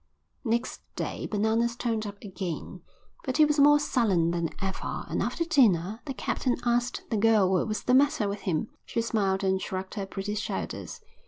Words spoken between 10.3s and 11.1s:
shoulders.